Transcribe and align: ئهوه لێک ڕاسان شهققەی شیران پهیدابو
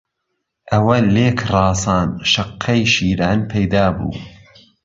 ئهوه 0.69 0.97
لێک 1.15 1.39
ڕاسان 1.51 2.09
شهققەی 2.31 2.81
شیران 2.93 3.39
پهیدابو 3.49 4.09